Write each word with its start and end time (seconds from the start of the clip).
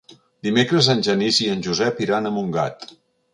Dimecres 0.45 0.87
en 0.93 1.03
Genís 1.07 1.39
i 1.43 1.49
en 1.57 1.61
Josep 1.67 2.01
iran 2.07 2.27
a 2.27 2.33
Montgat. 2.39 2.89